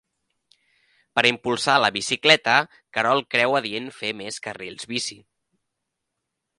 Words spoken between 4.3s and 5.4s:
carrils bici.